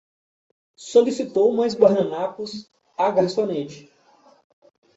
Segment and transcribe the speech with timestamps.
[0.89, 3.87] Solicitou mais guardanapos à garçonete